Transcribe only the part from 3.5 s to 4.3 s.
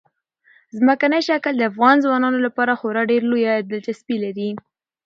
دلچسپي